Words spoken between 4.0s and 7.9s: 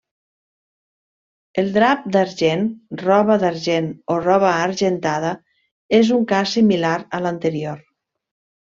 o roba argentada és un cas similar a l'anterior.